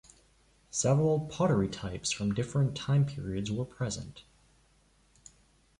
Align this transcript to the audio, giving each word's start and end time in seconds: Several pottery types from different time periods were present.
Several 0.71 1.27
pottery 1.27 1.67
types 1.67 2.09
from 2.11 2.33
different 2.33 2.75
time 2.75 3.05
periods 3.05 3.51
were 3.51 3.65
present. 3.65 4.23